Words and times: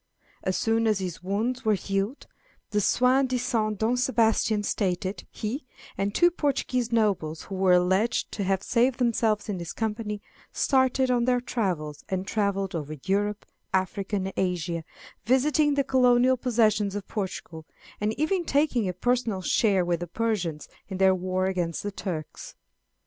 As 0.41 0.57
soon 0.57 0.87
as 0.87 0.97
his 0.97 1.21
wounds 1.21 1.63
were 1.63 1.75
healed, 1.75 2.25
the 2.71 2.81
soi 2.81 3.21
disant 3.21 3.77
Don 3.77 3.95
Sebastian 3.95 4.63
stated, 4.63 5.27
he, 5.29 5.63
and 5.95 6.15
two 6.15 6.31
Portuguese 6.31 6.91
nobles 6.91 7.43
who 7.43 7.53
were 7.53 7.73
alleged 7.73 8.31
to 8.31 8.43
have 8.43 8.63
saved 8.63 8.97
themselves 8.97 9.47
in 9.47 9.59
his 9.59 9.73
company, 9.73 10.19
started 10.51 11.11
on 11.11 11.25
their 11.25 11.39
travels, 11.39 12.03
and 12.09 12.25
travelled 12.25 12.73
over 12.73 12.95
Europe, 13.05 13.45
Africa, 13.75 14.15
and 14.15 14.33
Asia, 14.37 14.83
visiting 15.25 15.75
the 15.75 15.83
colonial 15.83 16.35
possessions 16.35 16.95
of 16.95 17.07
Portugal, 17.07 17.67
and 17.99 18.17
even 18.19 18.43
taking 18.43 18.89
a 18.89 18.93
personal 18.93 19.43
share 19.43 19.85
with 19.85 19.99
the 19.99 20.07
Persians 20.07 20.67
in 20.89 20.97
their 20.97 21.13
war 21.13 21.45
against 21.45 21.83
the 21.83 21.91
Turks. 21.91 22.55